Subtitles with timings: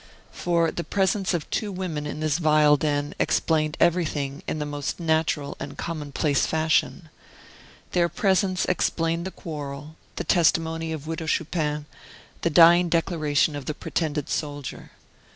[0.31, 4.99] For the presence of two women in this vile den explained everything in the most
[4.99, 7.09] natural and commonplace fashion.
[7.91, 11.85] Their presence explained the quarrel, the testimony of Widow Chupin,
[12.41, 14.89] the dying declaration of the pretended soldier.